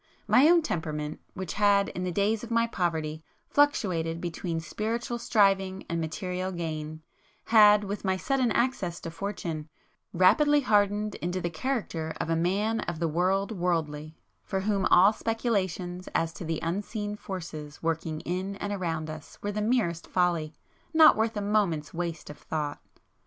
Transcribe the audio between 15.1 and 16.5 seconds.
speculations as to